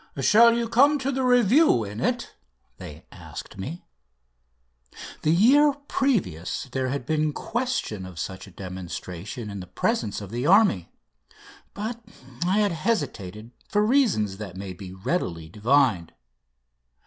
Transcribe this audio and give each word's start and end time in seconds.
"Shall 0.19 0.57
you 0.57 0.67
come 0.67 0.97
to 0.97 1.11
the 1.11 1.21
review 1.23 1.83
in 1.83 1.99
it?" 1.99 2.33
they 2.77 3.05
asked 3.11 3.59
me. 3.59 3.85
The 5.21 5.29
year 5.29 5.73
previous 5.87 6.63
there 6.71 6.87
had 6.87 7.05
been 7.05 7.33
question 7.33 8.03
of 8.07 8.17
such 8.17 8.47
a 8.47 8.51
demonstration 8.51 9.51
in 9.51 9.61
presence 9.75 10.19
of 10.19 10.31
the 10.31 10.47
army, 10.47 10.89
but 11.75 12.03
I 12.43 12.61
had 12.61 12.71
hesitated 12.71 13.51
for 13.69 13.85
reasons 13.85 14.37
that 14.37 14.57
may 14.57 14.73
be 14.73 14.91
readily 14.91 15.49
divined. 15.49 16.15